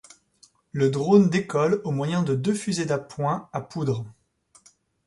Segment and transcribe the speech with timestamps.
[0.71, 4.03] Le drone décolle au moyen de deux fusées d'appoint à poudre.